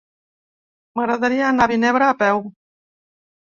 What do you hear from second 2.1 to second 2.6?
a peu.